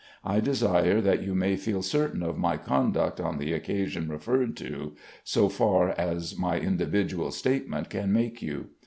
I 0.25 0.39
desire 0.39 0.99
that 0.99 1.21
you 1.21 1.35
may 1.35 1.55
feel 1.55 1.83
certain 1.83 2.23
of 2.23 2.35
my 2.35 2.57
conduct 2.57 3.19
on 3.19 3.37
the 3.37 3.53
occasion 3.53 4.09
referred 4.09 4.57
to, 4.57 4.95
so 5.23 5.47
far 5.47 5.89
as 5.89 6.35
my 6.35 6.57
individual 6.59 7.29
statement 7.29 7.91
can 7.91 8.11
make 8.11 8.41
you. 8.41 8.69